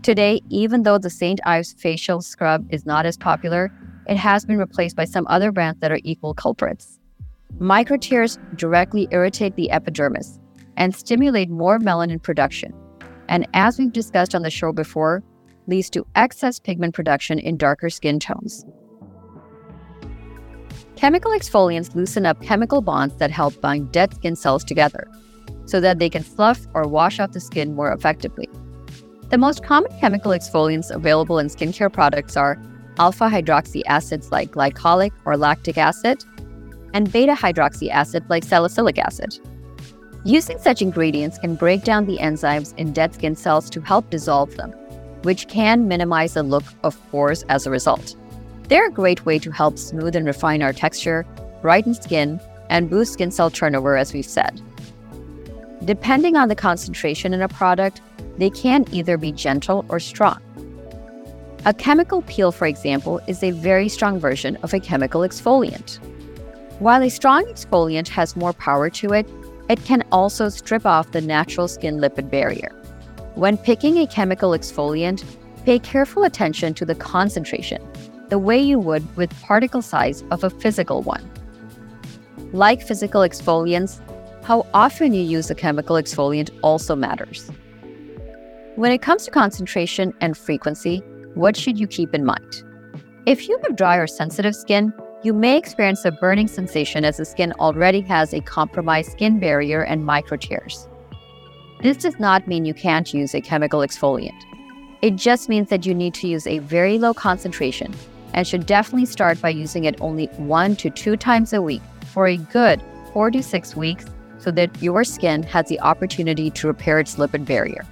Today, 0.08 0.40
even 0.50 0.84
though 0.84 0.98
the 0.98 1.10
St. 1.10 1.38
Ives 1.46 1.74
Facial 1.74 2.22
Scrub 2.22 2.66
is 2.70 2.86
not 2.86 3.06
as 3.06 3.18
popular, 3.18 3.70
it 4.08 4.16
has 4.16 4.46
been 4.46 4.58
replaced 4.58 4.96
by 4.96 5.04
some 5.04 5.28
other 5.28 5.52
brands 5.52 5.82
that 5.82 5.92
are 5.92 6.00
equal 6.02 6.34
culprits. 6.34 6.98
Micro 7.60 7.98
tears 7.98 8.40
directly 8.56 9.10
irritate 9.12 9.58
the 9.58 9.70
epidermis 9.70 10.40
and 10.78 10.96
stimulate 10.96 11.50
more 11.50 11.78
melanin 11.78 12.24
production, 12.24 12.74
and 13.28 13.46
as 13.54 13.78
we've 13.78 13.92
discussed 13.92 14.34
on 14.34 14.44
the 14.44 14.50
show 14.50 14.72
before, 14.72 15.24
leads 15.68 15.90
to 15.90 16.08
excess 16.16 16.58
pigment 16.58 16.96
production 16.96 17.38
in 17.38 17.58
darker 17.58 17.90
skin 17.90 18.18
tones. 18.18 18.66
Chemical 20.96 21.32
exfoliants 21.32 21.96
loosen 21.96 22.26
up 22.26 22.42
chemical 22.42 22.80
bonds 22.80 23.18
that 23.18 23.30
help 23.30 23.60
bind 23.60 23.92
dead 23.92 24.14
skin 24.14 24.38
cells 24.38 24.64
together 24.64 25.06
so 25.66 25.82
that 25.82 26.00
they 26.00 26.10
can 26.10 26.24
fluff 26.24 26.66
or 26.74 26.88
wash 26.88 27.20
off 27.20 27.34
the 27.34 27.42
skin 27.42 27.76
more 27.76 27.92
effectively. 27.92 28.48
The 29.30 29.38
most 29.38 29.62
common 29.62 29.92
chemical 30.00 30.32
exfoliants 30.32 30.90
available 30.90 31.40
in 31.40 31.48
skincare 31.48 31.92
products 31.92 32.38
are 32.38 32.58
alpha 32.98 33.26
hydroxy 33.26 33.82
acids 33.86 34.32
like 34.32 34.52
glycolic 34.52 35.12
or 35.26 35.36
lactic 35.36 35.78
acid, 35.78 36.24
and 36.94 37.12
beta 37.12 37.34
hydroxy 37.34 37.90
acid 37.90 38.24
like 38.30 38.46
salicylic 38.46 38.98
acid. 38.98 39.38
Using 40.24 40.58
such 40.60 40.82
ingredients 40.82 41.38
can 41.38 41.56
break 41.56 41.84
down 41.84 42.06
the 42.06 42.18
enzymes 42.20 42.74
in 42.78 42.94
dead 42.94 43.14
skin 43.14 43.36
cells 43.36 43.70
to 43.72 43.82
help 43.82 44.10
dissolve 44.10 44.56
them, 44.56 44.72
which 45.24 45.50
can 45.50 45.90
minimize 45.90 46.36
the 46.36 46.44
look 46.44 46.64
of 46.84 46.98
pores 47.12 47.44
as 47.50 47.68
a 47.68 47.72
result. 47.72 48.16
They're 48.70 48.88
a 48.88 48.92
great 48.92 49.26
way 49.26 49.40
to 49.40 49.52
help 49.52 49.78
smooth 49.78 50.16
and 50.16 50.26
refine 50.26 50.62
our 50.62 50.74
texture, 50.74 51.26
brighten 51.62 51.94
skin, 51.94 52.40
and 52.70 52.90
boost 52.90 53.14
skin 53.14 53.32
cell 53.32 53.50
turnover, 53.50 53.98
as 53.98 54.14
we've 54.14 54.26
said. 54.26 54.62
Depending 55.84 56.38
on 56.38 56.48
the 56.48 56.56
concentration 56.56 57.34
in 57.34 57.42
a 57.42 57.48
product, 57.48 58.02
they 58.38 58.50
can 58.50 58.86
either 58.92 59.18
be 59.18 59.32
gentle 59.32 59.86
or 59.90 60.00
strong. 60.00 60.42
A 61.66 61.74
chemical 61.74 62.22
peel, 62.24 62.52
for 62.52 62.66
example, 62.66 63.20
is 63.28 63.44
a 63.44 63.52
very 63.52 63.90
strong 63.90 64.20
version 64.20 64.56
of 64.64 64.74
a 64.74 64.80
chemical 64.80 65.22
exfoliant. 65.22 66.00
While 66.80 67.02
a 67.02 67.10
strong 67.10 67.46
exfoliant 67.46 68.08
has 68.10 68.36
more 68.36 68.54
power 68.54 68.90
to 68.92 69.14
it, 69.14 69.28
it 69.70 69.84
can 69.84 70.04
also 70.12 70.50
strip 70.50 70.86
off 70.86 71.12
the 71.12 71.22
natural 71.22 71.68
skin 71.68 71.98
lipid 71.98 72.30
barrier. 72.30 72.72
When 73.36 73.58
picking 73.58 73.98
a 73.98 74.08
chemical 74.08 74.52
exfoliant, 74.52 75.24
pay 75.66 75.80
careful 75.80 76.24
attention 76.24 76.74
to 76.76 76.86
the 76.86 76.96
concentration, 76.96 77.86
the 78.30 78.40
way 78.40 78.60
you 78.60 78.80
would 78.80 79.04
with 79.18 79.38
particle 79.42 79.82
size 79.82 80.24
of 80.32 80.44
a 80.44 80.50
physical 80.50 81.02
one. 81.02 81.30
Like 82.54 82.82
physical 82.82 83.22
exfoliants, 83.22 84.00
how 84.44 84.66
often 84.74 85.14
you 85.14 85.22
use 85.22 85.50
a 85.52 85.56
chemical 85.56 85.98
exfoliant 85.98 86.50
also 86.62 86.96
matters. 86.96 87.52
When 88.78 88.92
it 88.92 89.02
comes 89.02 89.26
to 89.26 89.32
concentration 89.32 90.14
and 90.22 90.38
frequency, 90.38 91.00
what 91.34 91.58
should 91.58 91.80
you 91.80 91.88
keep 91.88 92.14
in 92.14 92.24
mind? 92.24 92.64
If 93.26 93.50
you 93.50 93.60
have 93.64 93.76
dry 93.76 93.96
or 93.96 94.06
sensitive 94.06 94.56
skin, 94.56 94.94
you 95.24 95.34
may 95.34 95.58
experience 95.58 96.06
a 96.06 96.12
burning 96.12 96.48
sensation 96.48 97.04
as 97.04 97.18
the 97.18 97.26
skin 97.26 97.54
already 97.54 98.02
has 98.02 98.36
a 98.36 98.40
compromised 98.40 99.14
skin 99.14 99.40
barrier 99.40 99.82
and 99.82 100.06
micro 100.06 100.38
tears. 100.38 100.88
This 101.82 101.98
does 101.98 102.20
not 102.20 102.48
mean 102.48 102.66
you 102.66 102.76
can't 102.76 103.12
use 103.16 103.34
a 103.34 103.42
chemical 103.42 103.80
exfoliant. 103.80 104.40
It 105.02 105.16
just 105.16 105.50
means 105.50 105.70
that 105.70 105.88
you 105.88 105.96
need 105.96 106.14
to 106.14 106.28
use 106.28 106.46
a 106.46 106.60
very 106.60 107.00
low 107.00 107.16
concentration 107.16 107.96
and 108.34 108.48
should 108.48 108.68
definitely 108.68 109.08
start 109.08 109.42
by 109.42 109.50
using 109.50 109.86
it 109.86 110.00
only 110.02 110.28
one 110.38 110.76
to 110.76 110.92
two 110.92 111.18
times 111.18 111.52
a 111.52 111.64
week 111.64 111.82
for 112.14 112.28
a 112.28 112.38
good 112.38 112.80
four 113.12 113.32
to 113.32 113.42
six 113.42 113.76
weeks 113.76 114.06
so 114.38 114.52
that 114.52 114.84
your 114.84 115.04
skin 115.04 115.42
has 115.42 115.68
the 115.68 115.80
opportunity 115.80 116.52
to 116.52 116.68
repair 116.68 117.00
its 117.00 117.16
lipid 117.16 117.44
barrier. 117.44 117.84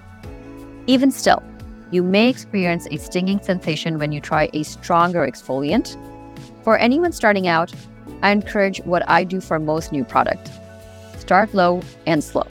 Even 0.88 1.12
still, 1.12 1.42
you 1.92 2.04
may 2.04 2.30
experience 2.30 2.88
a 2.92 2.98
stinging 2.98 3.42
sensation 3.42 3.98
when 3.98 4.12
you 4.12 4.20
try 4.20 4.50
a 4.54 4.64
stronger 4.64 5.28
exfoliant. 5.28 5.98
For 6.64 6.78
anyone 6.78 7.12
starting 7.12 7.48
out, 7.48 7.74
I 8.22 8.32
encourage 8.32 8.80
what 8.82 9.08
I 9.10 9.24
do 9.24 9.42
for 9.42 9.60
most 9.60 9.92
new 9.92 10.04
products 10.04 10.52
start 11.18 11.54
low 11.56 11.82
and 12.06 12.24
slow. 12.24 12.46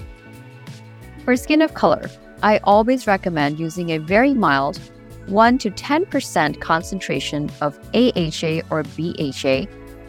For 1.25 1.37
skin 1.37 1.63
of 1.63 1.75
color, 1.75 2.11
I 2.43 2.59
always 2.65 3.07
recommend 3.07 3.61
using 3.61 3.91
a 3.91 3.99
very 3.99 4.35
mild 4.35 4.81
1 5.27 5.59
to 5.59 5.71
10% 5.71 6.61
concentration 6.61 7.51
of 7.61 7.79
AHA 7.95 8.63
or 8.71 8.83
BHA, 8.83 9.67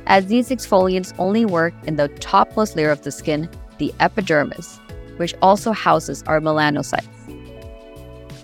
as 0.07 0.25
these 0.25 0.49
exfoliants 0.49 1.13
only 1.19 1.45
work 1.45 1.73
in 1.83 1.95
the 1.95 2.07
topmost 2.19 2.75
layer 2.75 2.89
of 2.89 3.03
the 3.03 3.11
skin 3.11 3.47
the 3.77 3.93
epidermis, 3.99 4.79
which 5.17 5.35
also 5.41 5.71
houses 5.71 6.23
our 6.27 6.39
melanocytes. 6.39 7.07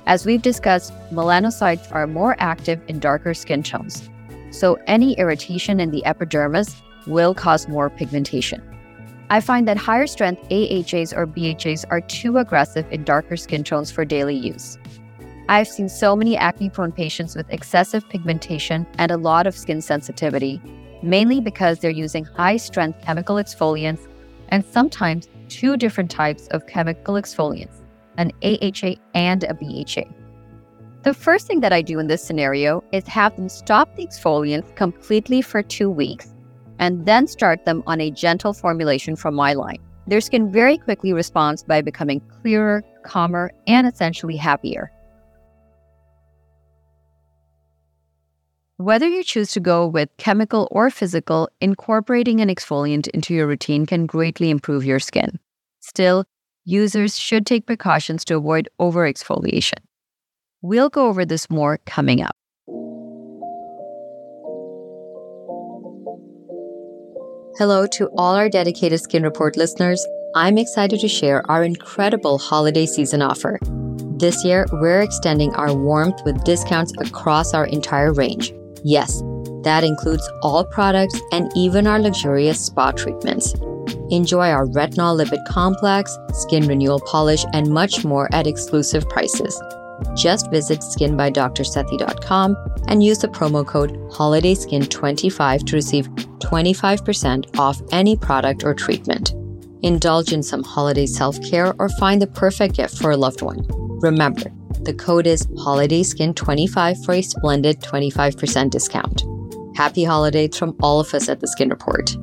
As 0.08 0.26
we've 0.26 0.42
discussed, 0.42 0.94
melanocytes 1.12 1.94
are 1.94 2.08
more 2.08 2.36
active 2.40 2.82
in 2.88 3.00
darker 3.00 3.34
skin 3.34 3.64
tones, 3.64 4.10
so 4.50 4.78
any 4.88 5.14
irritation 5.14 5.80
in 5.80 5.92
the 5.92 6.06
epidermis 6.06 6.76
will 7.08 7.34
cause 7.34 7.68
more 7.68 7.90
pigmentation. 7.90 8.62
I 9.30 9.40
find 9.40 9.68
that 9.68 9.78
higher 9.78 10.08
strength 10.08 10.42
AHAs 10.52 11.14
or 11.14 11.26
BHAs 11.26 11.86
are 11.90 12.02
too 12.02 12.38
aggressive 12.38 12.86
in 12.92 13.04
darker 13.04 13.38
skin 13.38 13.64
tones 13.64 13.92
for 13.92 14.04
daily 14.04 14.36
use. 14.36 14.78
I've 15.48 15.68
seen 15.68 15.88
so 15.88 16.16
many 16.16 16.36
acne 16.36 16.70
prone 16.70 16.92
patients 16.92 17.36
with 17.36 17.50
excessive 17.50 18.08
pigmentation 18.10 18.88
and 18.98 19.12
a 19.12 19.18
lot 19.18 19.48
of 19.48 19.56
skin 19.56 19.82
sensitivity, 19.82 20.62
mainly 21.02 21.40
because 21.40 21.80
they're 21.80 21.92
using 21.92 22.26
high 22.26 22.58
strength 22.58 23.02
chemical 23.04 23.36
exfoliants 23.36 24.08
and 24.50 24.66
sometimes 24.66 25.30
two 25.48 25.78
different 25.78 26.12
types 26.12 26.48
of 26.48 26.68
chemical 26.68 27.16
exfoliants, 27.16 27.81
an 28.18 28.32
AHA 28.44 28.96
and 29.14 29.44
a 29.44 29.54
BHA. 29.54 30.04
The 31.04 31.14
first 31.14 31.48
thing 31.48 31.62
that 31.62 31.74
I 31.74 31.82
do 31.82 31.98
in 31.98 32.08
this 32.08 32.24
scenario 32.24 32.84
is 32.92 33.08
have 33.08 33.36
them 33.36 33.50
stop 33.50 33.96
the 33.96 34.06
exfoliants 34.06 34.76
completely 34.76 35.42
for 35.42 35.64
two 35.64 35.90
weeks 35.90 36.34
and 36.78 37.06
then 37.06 37.28
start 37.28 37.66
them 37.66 37.84
on 37.88 38.00
a 38.02 38.12
gentle 38.12 38.54
formulation 38.54 39.16
from 39.16 39.36
my 39.36 39.54
line. 39.54 39.80
Their 40.08 40.22
skin 40.22 40.52
very 40.52 40.78
quickly 40.78 41.14
responds 41.14 41.64
by 41.64 41.82
becoming 41.82 42.22
clearer, 42.42 42.84
calmer, 43.04 43.52
and 43.68 43.88
essentially 43.88 44.36
happier. 44.36 44.92
Whether 48.78 49.08
you 49.08 49.24
choose 49.24 49.52
to 49.52 49.60
go 49.60 49.86
with 49.86 50.10
chemical 50.18 50.68
or 50.72 50.90
physical, 50.90 51.50
incorporating 51.62 52.42
an 52.42 52.50
exfoliant 52.50 53.08
into 53.10 53.34
your 53.34 53.46
routine 53.46 53.86
can 53.86 54.08
greatly 54.08 54.50
improve 54.50 54.84
your 54.84 55.00
skin. 55.00 55.40
Still, 55.82 56.26
users 56.66 57.18
should 57.18 57.46
take 57.46 57.66
precautions 57.66 58.24
to 58.26 58.38
avoid 58.38 58.70
overexfoliation. 58.80 59.80
We'll 60.62 60.90
go 60.90 61.08
over 61.08 61.26
this 61.26 61.50
more 61.50 61.80
coming 61.86 62.22
up. 62.22 62.36
Hello 67.58 67.86
to 67.88 68.10
all 68.18 68.36
our 68.36 68.50
dedicated 68.50 69.00
Skin 69.00 69.24
Report 69.24 69.58
listeners. 69.58 70.06
I'm 70.36 70.58
excited 70.58 71.00
to 71.02 71.08
share 71.08 71.50
our 71.52 71.64
incredible 71.64 72.38
holiday 72.38 72.86
season 72.86 73.22
offer. 73.22 73.60
This 74.18 74.46
year, 74.46 74.66
we're 74.72 75.02
extending 75.02 75.54
our 75.56 75.74
warmth 75.74 76.22
with 76.24 76.44
discounts 76.44 76.94
across 77.00 77.54
our 77.54 77.66
entire 77.66 78.14
range. 78.14 78.54
Yes, 78.84 79.22
that 79.64 79.84
includes 79.84 80.28
all 80.42 80.64
products 80.64 81.20
and 81.32 81.52
even 81.56 81.88
our 81.88 82.00
luxurious 82.00 82.64
spa 82.64 82.92
treatments. 82.92 83.54
Enjoy 84.10 84.50
our 84.50 84.66
retinol 84.68 85.22
lipid 85.22 85.46
complex, 85.48 86.18
skin 86.34 86.68
renewal 86.68 87.00
polish, 87.02 87.46
and 87.54 87.70
much 87.70 88.04
more 88.04 88.34
at 88.34 88.48
exclusive 88.48 89.08
prices. 89.10 89.62
Just 90.16 90.50
visit 90.52 90.80
skinbydrsethi.com 90.80 92.58
and 92.88 93.04
use 93.04 93.20
the 93.20 93.28
promo 93.28 93.66
code 93.66 93.92
HOLIDAYSKIN25 94.12 95.66
to 95.66 95.76
receive 95.76 96.08
25% 96.40 97.60
off 97.60 97.82
any 97.92 98.18
product 98.18 98.64
or 98.64 98.74
treatment. 98.74 99.34
Indulge 99.84 100.34
in 100.34 100.44
some 100.44 100.64
holiday 100.64 101.06
self 101.06 101.42
care 101.44 101.74
or 101.80 101.90
find 101.90 102.22
the 102.22 102.28
perfect 102.28 102.76
gift 102.76 102.98
for 102.98 103.12
a 103.12 103.18
loved 103.18 103.42
one. 103.42 103.66
Remember, 104.02 104.52
the 104.82 104.94
code 104.94 105.28
is 105.28 105.46
HOLIDAYSKIN25 105.48 107.06
for 107.06 107.14
a 107.14 107.22
splendid 107.22 107.80
25% 107.82 108.70
discount. 108.70 109.24
Happy 109.76 110.04
holidays 110.04 110.58
from 110.58 110.76
all 110.82 111.00
of 111.00 111.14
us 111.14 111.30
at 111.30 111.40
the 111.40 111.48
Skin 111.48 111.70
Report. 111.70 112.16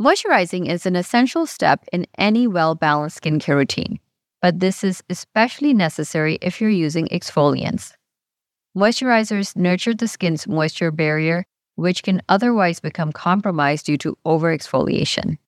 Moisturizing 0.00 0.68
is 0.68 0.86
an 0.86 0.94
essential 0.94 1.44
step 1.44 1.84
in 1.92 2.06
any 2.16 2.46
well 2.46 2.76
balanced 2.76 3.20
skincare 3.20 3.56
routine, 3.56 3.98
but 4.40 4.60
this 4.60 4.84
is 4.84 5.02
especially 5.10 5.74
necessary 5.74 6.38
if 6.40 6.60
you're 6.60 6.70
using 6.70 7.08
exfoliants. 7.08 7.94
Moisturizers 8.76 9.56
nurture 9.56 9.94
the 9.94 10.06
skin's 10.06 10.46
moisture 10.46 10.92
barrier 10.92 11.44
which 11.78 12.02
can 12.02 12.20
otherwise 12.28 12.80
become 12.80 13.12
compromised 13.12 13.86
due 13.86 13.96
to 13.96 14.18
overexfoliation. 14.26 15.38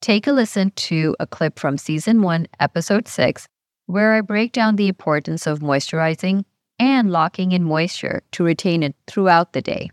Take 0.00 0.26
a 0.26 0.32
listen 0.32 0.72
to 0.72 1.14
a 1.20 1.28
clip 1.28 1.60
from 1.60 1.78
Season 1.78 2.22
1, 2.22 2.48
Episode 2.58 3.06
6, 3.06 3.46
where 3.86 4.14
I 4.14 4.20
break 4.20 4.50
down 4.50 4.74
the 4.74 4.88
importance 4.88 5.46
of 5.46 5.60
moisturizing 5.60 6.44
and 6.80 7.10
locking 7.10 7.52
in 7.52 7.62
moisture 7.62 8.22
to 8.32 8.42
retain 8.42 8.82
it 8.82 8.96
throughout 9.06 9.52
the 9.52 9.62
day. 9.62 9.90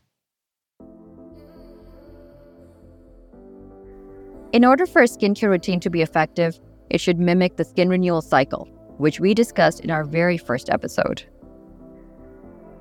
In 4.53 4.65
order 4.65 4.85
for 4.85 5.01
a 5.01 5.05
skincare 5.05 5.49
routine 5.49 5.79
to 5.79 5.89
be 5.89 6.01
effective, 6.01 6.59
it 6.89 6.99
should 6.99 7.19
mimic 7.19 7.55
the 7.55 7.63
skin 7.63 7.87
renewal 7.87 8.21
cycle, 8.21 8.67
which 8.97 9.21
we 9.21 9.33
discussed 9.33 9.79
in 9.79 9.89
our 9.89 10.03
very 10.03 10.37
first 10.37 10.69
episode. 10.69 11.23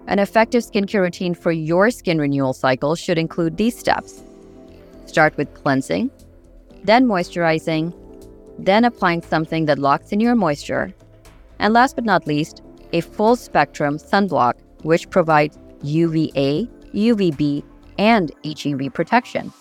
An 0.09 0.19
effective 0.19 0.65
skincare 0.65 1.01
routine 1.01 1.33
for 1.33 1.53
your 1.53 1.93
skin 1.93 2.19
renewal 2.19 2.55
cycle 2.55 2.97
should 2.97 3.19
include 3.19 3.57
these 3.57 3.79
steps. 3.79 4.25
Start 5.07 5.37
with 5.37 5.55
cleansing, 5.55 6.11
then 6.83 7.07
moisturizing, 7.07 7.95
then 8.59 8.85
applying 8.85 9.23
something 9.23 9.67
that 9.67 9.79
locks 9.79 10.11
in 10.11 10.19
your 10.19 10.35
moisture, 10.35 10.93
and 11.61 11.73
last 11.73 11.95
but 11.95 12.05
not 12.05 12.27
least, 12.27 12.63
a 12.93 13.01
full 13.01 13.37
spectrum 13.37 13.97
sunblock 13.97 14.55
which 14.83 15.09
provides 15.09 15.57
UVA, 15.83 16.69
UVB, 16.93 17.63
and 17.97 18.33
HEV 18.45 18.93
protection. 18.93 19.53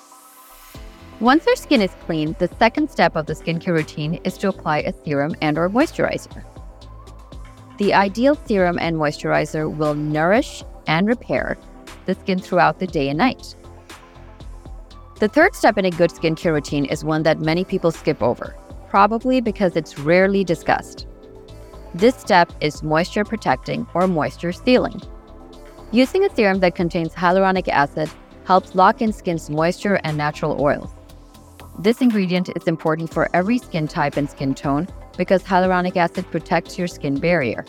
Once 1.19 1.45
your 1.45 1.55
skin 1.57 1.81
is 1.81 1.91
clean, 2.05 2.33
the 2.39 2.47
second 2.59 2.89
step 2.89 3.17
of 3.17 3.25
the 3.25 3.33
skincare 3.33 3.73
routine 3.73 4.13
is 4.23 4.37
to 4.37 4.47
apply 4.47 4.77
a 4.77 4.93
serum 5.03 5.35
and 5.41 5.57
or 5.57 5.69
moisturizer. 5.69 6.45
The 7.77 7.93
ideal 7.93 8.35
serum 8.45 8.79
and 8.79 8.95
moisturizer 8.95 9.69
will 9.69 9.95
nourish 9.95 10.63
and 10.87 11.07
repair 11.07 11.57
the 12.05 12.15
skin 12.15 12.39
throughout 12.39 12.79
the 12.79 12.87
day 12.87 13.09
and 13.09 13.17
night. 13.17 13.53
The 15.19 15.27
third 15.27 15.55
step 15.55 15.77
in 15.77 15.83
a 15.83 15.91
good 15.91 16.09
skincare 16.09 16.53
routine 16.53 16.85
is 16.85 17.03
one 17.03 17.23
that 17.23 17.41
many 17.41 17.65
people 17.65 17.91
skip 17.91 18.23
over, 18.23 18.55
probably 18.87 19.41
because 19.41 19.75
it's 19.75 19.99
rarely 19.99 20.45
discussed. 20.45 21.05
This 21.93 22.15
step 22.15 22.49
is 22.61 22.81
moisture 22.81 23.25
protecting 23.25 23.85
or 23.93 24.07
moisture 24.07 24.53
sealing. 24.53 25.01
Using 25.91 26.23
a 26.23 26.33
serum 26.33 26.61
that 26.61 26.75
contains 26.75 27.13
hyaluronic 27.13 27.67
acid 27.67 28.09
helps 28.45 28.73
lock 28.73 29.01
in 29.01 29.11
skin's 29.11 29.49
moisture 29.49 29.99
and 30.05 30.17
natural 30.17 30.61
oils. 30.61 30.93
This 31.79 32.01
ingredient 32.01 32.49
is 32.57 32.67
important 32.67 33.09
for 33.09 33.29
every 33.33 33.57
skin 33.57 33.87
type 33.87 34.17
and 34.17 34.29
skin 34.29 34.53
tone 34.53 34.85
because 35.17 35.41
hyaluronic 35.43 35.95
acid 35.95 36.29
protects 36.29 36.77
your 36.77 36.89
skin 36.89 37.17
barrier. 37.17 37.65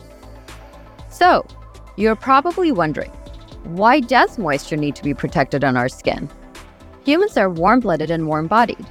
So, 1.09 1.47
you're 1.95 2.17
probably 2.17 2.73
wondering, 2.73 3.13
why 3.63 4.01
does 4.01 4.37
moisture 4.37 4.77
need 4.77 4.97
to 4.97 5.05
be 5.05 5.15
protected 5.15 5.63
on 5.63 5.77
our 5.77 5.89
skin? 5.89 6.29
Humans 7.05 7.37
are 7.37 7.49
warm 7.49 7.79
blooded 7.79 8.11
and 8.11 8.27
warm 8.27 8.49
bodied, 8.49 8.85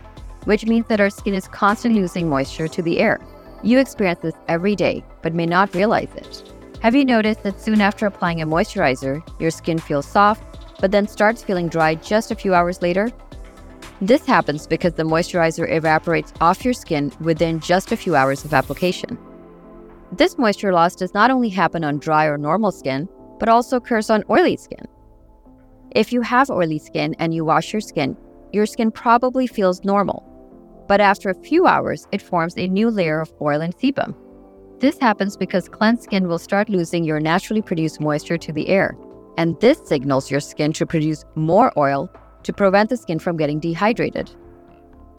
which 0.45 0.65
means 0.65 0.87
that 0.87 1.01
our 1.01 1.09
skin 1.09 1.33
is 1.33 1.49
constantly 1.49 1.99
losing 1.99 2.29
moisture 2.29 2.69
to 2.69 2.81
the 2.81 2.99
air. 2.99 3.19
You 3.61 3.77
experience 3.77 4.21
this 4.21 4.35
every 4.47 4.73
day, 4.73 5.03
but 5.21 5.33
may 5.33 5.45
not 5.45 5.75
realize 5.75 6.15
it. 6.15 6.49
Have 6.81 6.95
you 6.95 7.03
noticed 7.03 7.43
that 7.43 7.59
soon 7.59 7.81
after 7.81 8.05
applying 8.05 8.41
a 8.41 8.47
moisturizer, 8.47 9.21
your 9.37 9.51
skin 9.51 9.79
feels 9.79 10.05
soft, 10.05 10.61
but 10.79 10.91
then 10.91 11.09
starts 11.09 11.43
feeling 11.43 11.67
dry 11.67 11.95
just 11.95 12.31
a 12.31 12.35
few 12.35 12.53
hours 12.53 12.81
later? 12.81 13.11
This 14.01 14.25
happens 14.25 14.65
because 14.65 14.93
the 14.93 15.03
moisturizer 15.03 15.69
evaporates 15.69 16.31
off 16.39 16.63
your 16.63 16.73
skin 16.73 17.11
within 17.19 17.59
just 17.59 17.91
a 17.91 17.97
few 17.97 18.15
hours 18.15 18.45
of 18.45 18.53
application. 18.53 19.17
This 20.13 20.37
moisture 20.37 20.71
loss 20.71 20.95
does 20.95 21.13
not 21.13 21.31
only 21.31 21.49
happen 21.49 21.83
on 21.83 21.99
dry 21.99 22.25
or 22.25 22.37
normal 22.37 22.71
skin, 22.71 23.09
but 23.39 23.49
also 23.49 23.75
occurs 23.75 24.09
on 24.09 24.23
oily 24.29 24.55
skin. 24.55 24.85
If 25.91 26.13
you 26.13 26.21
have 26.21 26.49
oily 26.49 26.79
skin 26.79 27.13
and 27.19 27.33
you 27.33 27.43
wash 27.43 27.73
your 27.73 27.81
skin, 27.81 28.15
your 28.53 28.65
skin 28.65 28.89
probably 28.89 29.47
feels 29.47 29.83
normal, 29.83 30.23
but 30.87 31.01
after 31.01 31.29
a 31.29 31.43
few 31.43 31.67
hours, 31.67 32.07
it 32.13 32.21
forms 32.21 32.57
a 32.57 32.67
new 32.67 32.89
layer 32.89 33.19
of 33.19 33.33
oil 33.41 33.59
and 33.59 33.75
sebum. 33.77 34.15
This 34.79 34.97
happens 34.97 35.35
because 35.35 35.67
cleansed 35.67 36.03
skin 36.03 36.29
will 36.29 36.39
start 36.39 36.69
losing 36.69 37.03
your 37.03 37.19
naturally 37.19 37.61
produced 37.61 37.99
moisture 37.99 38.37
to 38.37 38.53
the 38.53 38.69
air, 38.69 38.97
and 39.37 39.59
this 39.59 39.81
signals 39.85 40.31
your 40.31 40.39
skin 40.39 40.71
to 40.73 40.85
produce 40.85 41.25
more 41.35 41.73
oil 41.77 42.09
to 42.43 42.53
prevent 42.53 42.89
the 42.89 42.97
skin 42.97 43.19
from 43.19 43.37
getting 43.37 43.59
dehydrated. 43.59 44.31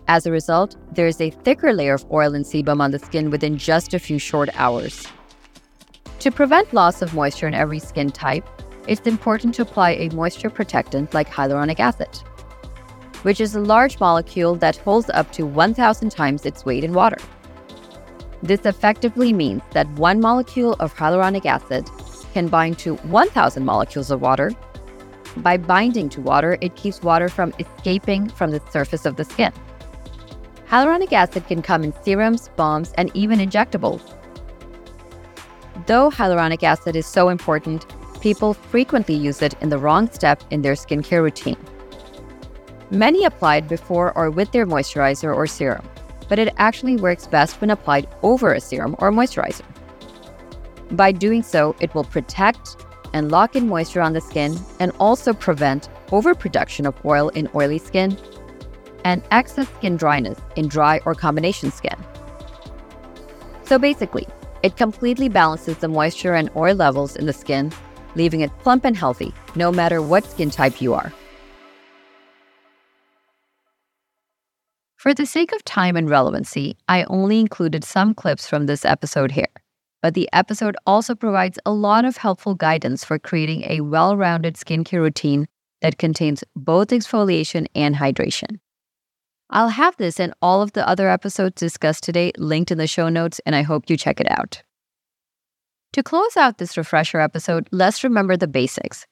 As 0.09 0.27
a 0.27 0.33
result, 0.33 0.77
there 0.93 1.07
is 1.07 1.21
a 1.21 1.31
thicker 1.31 1.73
layer 1.73 1.95
of 1.95 2.11
oil 2.11 2.35
and 2.35 2.45
sebum 2.45 2.81
on 2.81 2.91
the 2.91 2.99
skin 2.99 3.31
within 3.31 3.57
just 3.57 3.95
a 3.95 3.99
few 3.99 4.19
short 4.19 4.49
hours. 4.55 5.07
To 6.21 6.31
prevent 6.31 6.75
loss 6.75 7.03
of 7.03 7.15
moisture 7.15 7.49
in 7.49 7.55
every 7.55 7.79
skin 7.79 8.11
type, 8.11 8.47
it's 8.89 9.07
important 9.07 9.55
to 9.55 9.63
apply 9.63 9.93
a 9.93 10.09
moisture 10.11 10.51
protectant 10.51 11.15
like 11.15 11.29
hyaluronic 11.29 11.81
acid 11.81 12.09
which 13.23 13.41
is 13.41 13.55
a 13.55 13.61
large 13.61 14.01
molecule 14.01 14.55
that 14.57 14.77
holds 14.77 15.11
up 15.11 15.31
to 15.33 15.45
1,000 15.45 16.11
times 16.11 16.47
its 16.47 16.65
weight 16.65 16.85
in 16.85 16.93
water. 16.93 17.19
This 18.43 18.65
effectively 18.65 19.33
means 19.33 19.63
that 19.73 19.89
one 19.93 20.21
molecule 20.21 20.75
of 20.81 20.95
hyaluronic 20.95 21.45
acid 21.45 21.89
can 22.33 22.49
bind 22.49 22.79
to 22.79 22.97
1,000 22.97 23.65
molecules 23.65 24.11
of 24.11 24.23
water. 24.23 24.53
By 25.37 25.57
binding 25.57 26.09
to 26.11 26.21
water, 26.21 26.59
it 26.61 26.77
keeps 26.77 27.03
water 27.03 27.29
from 27.29 27.55
escaping 27.59 28.29
from 28.29 28.51
the 28.51 28.61
surface 28.71 29.07
of 29.07 29.17
the 29.17 29.25
skin. 29.25 29.53
Hyaluronic 30.69 31.13
acid 31.13 31.47
can 31.47 31.63
come 31.63 31.85
in 31.85 31.93
serums, 32.03 32.49
balms, 32.57 32.93
and 32.97 33.11
even 33.15 33.39
injectables. 33.39 34.03
Though 35.87 36.11
hyaluronic 36.11 36.63
acid 36.63 36.97
is 36.97 37.07
so 37.07 37.29
important, 37.29 37.87
people 38.21 38.55
frequently 38.55 39.15
use 39.15 39.43
it 39.43 39.55
in 39.61 39.69
the 39.69 39.79
wrong 39.79 40.11
step 40.11 40.43
in 40.51 40.63
their 40.63 40.75
skincare 40.75 41.23
routine. 41.23 41.57
Many 42.91 43.25
applied 43.25 43.69
before 43.69 44.17
or 44.17 44.31
with 44.31 44.51
their 44.53 44.67
moisturizer 44.67 45.35
or 45.35 45.47
serum, 45.47 45.89
but 46.29 46.39
it 46.39 46.53
actually 46.57 46.97
works 46.97 47.27
best 47.27 47.61
when 47.61 47.71
applied 47.71 48.09
over 48.23 48.53
a 48.53 48.61
serum 48.61 48.95
or 48.99 49.11
moisturizer. 49.11 49.65
By 50.91 51.13
doing 51.13 51.43
so, 51.43 51.77
it 51.81 51.95
will 51.95 52.05
protect 52.05 52.77
and 53.13 53.31
lock 53.31 53.57
in 53.57 53.69
moisture 53.69 54.01
on 54.01 54.13
the 54.13 54.21
skin 54.21 54.59
and 54.79 54.93
also 54.99 55.33
prevent 55.33 55.89
overproduction 56.13 56.87
of 56.87 56.95
oil 57.05 57.29
in 57.31 57.49
oily 57.55 57.79
skin 57.79 58.17
and 59.05 59.23
excess 59.31 59.69
skin 59.69 59.97
dryness 59.97 60.39
in 60.57 60.69
dry 60.69 61.01
or 61.05 61.15
combination 61.15 61.71
skin. 61.71 61.97
So 63.65 63.79
basically, 63.79 64.27
it 64.63 64.77
completely 64.77 65.29
balances 65.29 65.79
the 65.79 65.89
moisture 65.89 66.35
and 66.35 66.51
oil 66.57 66.75
levels 66.75 67.17
in 67.17 67.27
the 67.27 67.33
skin, 67.33 67.73
leaving 68.15 68.41
it 68.41 68.51
plump 68.59 68.85
and 68.85 68.97
healthy 68.97 69.33
no 69.55 69.73
matter 69.73 70.03
what 70.03 70.25
skin 70.25 70.51
type 70.51 70.83
you 70.83 70.95
are. 70.95 71.13
For 74.97 75.15
the 75.15 75.25
sake 75.25 75.53
of 75.53 75.65
time 75.65 75.97
and 75.97 76.11
relevancy, 76.11 76.77
I 76.87 77.05
only 77.05 77.41
included 77.41 77.85
some 77.85 78.13
clips 78.13 78.47
from 78.47 78.67
this 78.67 78.85
episode 78.85 79.33
here. 79.33 79.49
But 80.03 80.15
the 80.15 80.29
episode 80.33 80.77
also 80.87 81.15
provides 81.15 81.59
a 81.67 81.73
lot 81.73 82.05
of 82.05 82.17
helpful 82.17 82.55
guidance 82.55 83.05
for 83.05 83.19
creating 83.19 83.65
a 83.69 83.81
well 83.81 84.17
rounded 84.17 84.55
skincare 84.55 85.01
routine 85.01 85.47
that 85.83 85.99
contains 85.99 86.45
both 86.57 86.89
exfoliation 86.89 87.67
and 87.75 87.97
hydration. 87.97 88.59
I'll 89.51 89.69
have 89.71 89.97
this 89.97 90.21
and 90.21 90.33
all 90.41 90.63
of 90.63 90.73
the 90.73 90.89
other 90.89 91.09
episodes 91.09 91.61
discussed 91.61 92.05
today 92.05 92.33
linked 92.39 92.71
in 92.71 92.79
the 92.79 92.87
show 92.87 93.09
notes, 93.09 93.41
and 93.45 93.57
I 93.57 93.63
hope 93.63 93.91
you 93.91 93.97
check 93.97 94.21
it 94.21 94.31
out. 94.31 94.63
To 95.95 96.03
close 96.03 96.37
out 96.37 96.59
this 96.59 96.77
refresher 96.77 97.19
episode, 97.19 97.69
let's 97.73 98.05
remember 98.05 98.37
the 98.37 98.47
basics. 98.47 99.07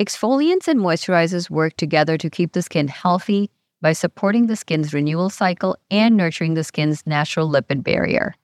Exfoliants 0.00 0.68
and 0.68 0.80
moisturizers 0.80 1.50
work 1.50 1.76
together 1.76 2.16
to 2.16 2.30
keep 2.30 2.52
the 2.52 2.62
skin 2.62 2.88
healthy, 2.88 3.50
by 3.84 3.92
supporting 3.92 4.46
the 4.46 4.56
skin's 4.56 4.94
renewal 4.94 5.28
cycle 5.28 5.76
and 5.90 6.16
nurturing 6.16 6.54
the 6.54 6.64
skin's 6.64 7.06
natural 7.06 7.46
lipid 7.46 7.84
barrier. 7.84 8.34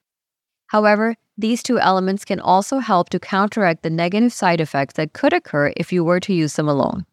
However, 0.67 1.17
these 1.41 1.63
two 1.63 1.79
elements 1.81 2.25
can 2.25 2.41
also 2.41 2.79
help 2.79 3.09
to 3.11 3.19
counteract 3.19 3.83
the 3.83 3.91
negative 3.91 4.33
side 4.33 4.61
effects 4.61 4.95
that 4.95 5.13
could 5.13 5.33
occur 5.33 5.73
if 5.77 5.93
you 5.93 6.05
were 6.05 6.21
to 6.21 6.35
use 6.35 6.55
them 6.55 6.69
alone. 6.69 7.07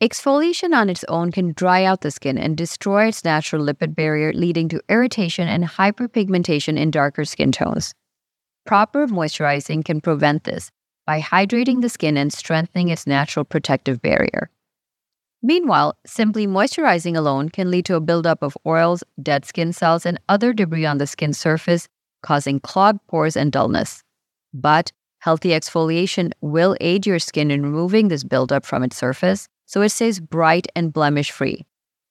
Exfoliation 0.00 0.74
on 0.74 0.90
its 0.90 1.04
own 1.04 1.32
can 1.32 1.52
dry 1.52 1.82
out 1.82 2.02
the 2.02 2.10
skin 2.10 2.36
and 2.36 2.56
destroy 2.56 3.06
its 3.06 3.24
natural 3.24 3.64
lipid 3.64 3.94
barrier, 3.94 4.32
leading 4.32 4.68
to 4.68 4.80
irritation 4.88 5.48
and 5.48 5.64
hyperpigmentation 5.64 6.78
in 6.78 6.90
darker 6.90 7.24
skin 7.24 7.50
tones. 7.50 7.94
Proper 8.66 9.06
moisturizing 9.06 9.84
can 9.84 10.00
prevent 10.00 10.44
this 10.44 10.70
by 11.06 11.20
hydrating 11.20 11.80
the 11.80 11.88
skin 11.88 12.16
and 12.16 12.32
strengthening 12.32 12.90
its 12.90 13.06
natural 13.06 13.44
protective 13.44 14.02
barrier. 14.02 14.50
Meanwhile, 15.42 15.96
simply 16.04 16.46
moisturizing 16.46 17.16
alone 17.16 17.48
can 17.48 17.70
lead 17.70 17.86
to 17.86 17.94
a 17.94 18.00
buildup 18.00 18.42
of 18.42 18.56
oils, 18.66 19.02
dead 19.22 19.44
skin 19.44 19.72
cells, 19.72 20.04
and 20.04 20.20
other 20.28 20.52
debris 20.52 20.84
on 20.84 20.98
the 20.98 21.06
skin 21.06 21.32
surface, 21.32 21.88
causing 22.26 22.58
clogged 22.58 22.98
pores 23.06 23.36
and 23.36 23.52
dullness. 23.52 24.02
But 24.52 24.90
healthy 25.20 25.50
exfoliation 25.50 26.32
will 26.40 26.76
aid 26.80 27.06
your 27.06 27.20
skin 27.20 27.52
in 27.52 27.62
removing 27.62 28.08
this 28.08 28.24
buildup 28.24 28.66
from 28.66 28.82
its 28.82 28.96
surface 28.96 29.48
so 29.66 29.82
it 29.82 29.90
stays 29.90 30.18
bright 30.20 30.66
and 30.74 30.92
blemish 30.92 31.30
free. 31.30 31.64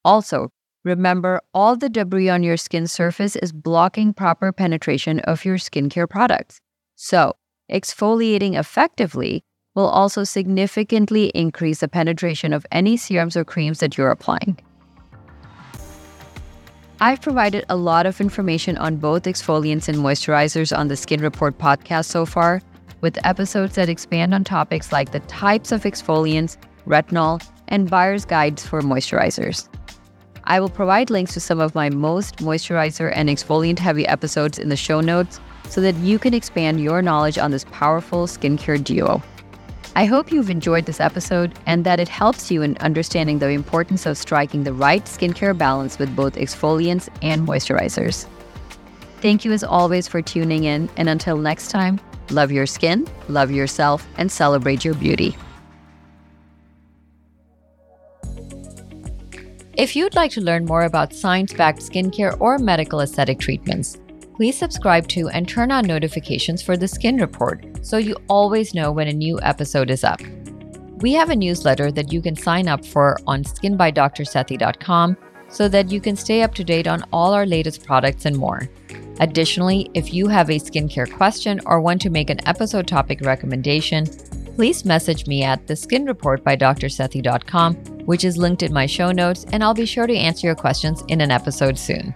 Also, 0.05 0.49
remember 0.85 1.41
all 1.53 1.75
the 1.75 1.89
debris 1.89 2.29
on 2.29 2.43
your 2.43 2.57
skin 2.57 2.87
surface 2.87 3.35
is 3.35 3.51
blocking 3.51 4.13
proper 4.13 4.51
penetration 4.51 5.19
of 5.21 5.43
your 5.43 5.57
skincare 5.57 6.09
products. 6.09 6.61
So, 6.95 7.33
exfoliating 7.69 8.57
effectively 8.57 9.43
will 9.73 9.87
also 9.87 10.23
significantly 10.23 11.25
increase 11.35 11.79
the 11.79 11.89
penetration 11.89 12.53
of 12.53 12.65
any 12.71 12.95
serums 12.95 13.35
or 13.35 13.43
creams 13.43 13.79
that 13.79 13.97
you're 13.97 14.11
applying. 14.11 14.57
I've 17.01 17.21
provided 17.21 17.65
a 17.67 17.75
lot 17.75 18.05
of 18.05 18.21
information 18.21 18.77
on 18.77 18.95
both 18.95 19.23
exfoliants 19.23 19.89
and 19.89 19.97
moisturizers 19.97 20.75
on 20.75 20.87
the 20.87 20.95
Skin 20.95 21.19
Report 21.19 21.57
podcast 21.57 22.05
so 22.05 22.25
far, 22.25 22.61
with 23.01 23.17
episodes 23.25 23.75
that 23.75 23.89
expand 23.89 24.33
on 24.33 24.45
topics 24.45 24.93
like 24.93 25.11
the 25.11 25.19
types 25.21 25.73
of 25.73 25.83
exfoliants, 25.83 26.55
retinol, 26.87 27.45
and 27.67 27.89
buyer's 27.89 28.23
guides 28.23 28.65
for 28.65 28.81
moisturizers. 28.81 29.67
I 30.45 30.61
will 30.61 30.69
provide 30.69 31.09
links 31.09 31.33
to 31.33 31.41
some 31.41 31.59
of 31.59 31.75
my 31.75 31.89
most 31.89 32.37
moisturizer 32.37 33.11
and 33.13 33.27
exfoliant 33.27 33.79
heavy 33.79 34.07
episodes 34.07 34.57
in 34.57 34.69
the 34.69 34.77
show 34.77 35.01
notes 35.01 35.41
so 35.67 35.81
that 35.81 35.95
you 35.95 36.17
can 36.17 36.33
expand 36.33 36.79
your 36.79 37.01
knowledge 37.01 37.37
on 37.37 37.51
this 37.51 37.65
powerful 37.71 38.25
skincare 38.25 38.81
duo. 38.81 39.21
I 39.97 40.03
hope 40.03 40.29
you've 40.29 40.49
enjoyed 40.49 40.85
this 40.85 40.99
episode 40.99 41.57
and 41.65 41.85
that 41.85 42.01
it 42.01 42.09
helps 42.09 42.51
you 42.51 42.63
in 42.63 42.75
understanding 42.79 43.39
the 43.39 43.47
importance 43.47 44.05
of 44.05 44.17
striking 44.17 44.65
the 44.65 44.73
right 44.73 45.05
skincare 45.05 45.57
balance 45.57 45.97
with 45.97 46.13
both 46.13 46.35
exfoliants 46.35 47.07
and 47.21 47.47
moisturizers. 47.47 48.27
Thank 49.21 49.45
you 49.45 49.53
as 49.53 49.63
always 49.63 50.05
for 50.09 50.21
tuning 50.21 50.65
in, 50.65 50.89
and 50.97 51.07
until 51.07 51.37
next 51.37 51.69
time, 51.69 52.01
love 52.29 52.51
your 52.51 52.65
skin, 52.65 53.07
love 53.29 53.51
yourself, 53.51 54.05
and 54.17 54.29
celebrate 54.29 54.83
your 54.83 54.95
beauty. 54.95 55.37
If 59.77 59.95
you'd 59.95 60.15
like 60.15 60.31
to 60.31 60.41
learn 60.41 60.65
more 60.65 60.83
about 60.83 61.13
science 61.13 61.53
backed 61.53 61.79
skincare 61.79 62.35
or 62.41 62.57
medical 62.57 62.99
aesthetic 62.99 63.39
treatments, 63.39 63.97
please 64.35 64.57
subscribe 64.57 65.07
to 65.07 65.29
and 65.29 65.47
turn 65.47 65.71
on 65.71 65.85
notifications 65.85 66.61
for 66.61 66.75
the 66.75 66.87
Skin 66.87 67.17
Report 67.17 67.65
so 67.81 67.97
you 67.97 68.15
always 68.27 68.73
know 68.73 68.91
when 68.91 69.07
a 69.07 69.13
new 69.13 69.39
episode 69.41 69.89
is 69.89 70.03
up. 70.03 70.21
We 70.97 71.13
have 71.13 71.29
a 71.29 71.35
newsletter 71.35 71.91
that 71.91 72.11
you 72.11 72.21
can 72.21 72.35
sign 72.35 72.67
up 72.67 72.85
for 72.85 73.17
on 73.27 73.43
skinbydrsethi.com 73.43 75.17
so 75.47 75.69
that 75.69 75.89
you 75.89 76.01
can 76.01 76.15
stay 76.15 76.41
up 76.41 76.53
to 76.55 76.63
date 76.63 76.87
on 76.87 77.03
all 77.13 77.33
our 77.33 77.45
latest 77.45 77.85
products 77.85 78.25
and 78.25 78.35
more. 78.35 78.69
Additionally, 79.19 79.89
if 79.93 80.13
you 80.13 80.27
have 80.27 80.49
a 80.49 80.59
skincare 80.59 81.11
question 81.13 81.61
or 81.65 81.79
want 81.79 82.01
to 82.01 82.09
make 82.09 82.29
an 82.29 82.45
episode 82.47 82.87
topic 82.87 83.21
recommendation, 83.21 84.05
please 84.55 84.83
message 84.83 85.27
me 85.27 85.43
at 85.43 85.65
the 85.67 85.75
Skin 85.75 86.05
Report 86.05 86.43
by 86.43 86.55
which 88.05 88.23
is 88.25 88.37
linked 88.37 88.63
in 88.63 88.73
my 88.73 88.85
show 88.85 89.11
notes, 89.11 89.45
and 89.53 89.63
I'll 89.63 89.73
be 89.73 89.85
sure 89.85 90.07
to 90.07 90.15
answer 90.15 90.47
your 90.47 90.55
questions 90.55 91.03
in 91.07 91.21
an 91.21 91.31
episode 91.31 91.77
soon. 91.77 92.13